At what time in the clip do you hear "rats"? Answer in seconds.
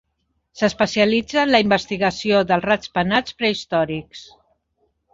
2.71-2.95